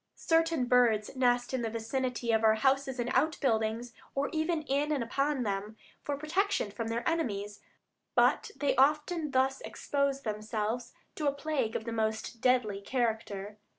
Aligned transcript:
Certain 0.15 0.65
birds 0.65 1.15
nest 1.15 1.53
in 1.53 1.61
the 1.61 1.69
vicinity 1.69 2.31
of 2.31 2.43
our 2.43 2.55
houses 2.55 2.97
and 2.99 3.11
outbuildings, 3.13 3.93
or 4.15 4.31
even 4.33 4.63
in 4.63 4.91
and 4.91 5.03
upon 5.03 5.43
them, 5.43 5.77
for 6.01 6.17
protection 6.17 6.71
from 6.71 6.87
their 6.87 7.07
enemies, 7.07 7.59
but 8.15 8.49
they 8.55 8.75
often 8.77 9.29
thus 9.29 9.61
expose 9.61 10.21
themselves 10.23 10.93
to 11.13 11.27
a 11.27 11.31
plague 11.31 11.75
of 11.75 11.85
the 11.85 11.91
most 11.91 12.41
deadly 12.41 12.81
character. 12.81 13.59